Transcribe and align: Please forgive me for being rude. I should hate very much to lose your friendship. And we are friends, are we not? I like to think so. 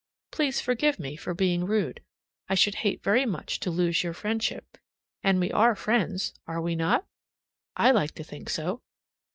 Please 0.31 0.59
forgive 0.59 0.97
me 0.97 1.15
for 1.15 1.35
being 1.35 1.63
rude. 1.63 2.01
I 2.49 2.55
should 2.55 2.73
hate 2.81 3.03
very 3.03 3.23
much 3.23 3.59
to 3.59 3.69
lose 3.69 4.01
your 4.01 4.15
friendship. 4.15 4.79
And 5.21 5.39
we 5.39 5.51
are 5.51 5.75
friends, 5.75 6.33
are 6.47 6.59
we 6.59 6.73
not? 6.75 7.05
I 7.77 7.91
like 7.91 8.13
to 8.15 8.23
think 8.23 8.49
so. 8.49 8.81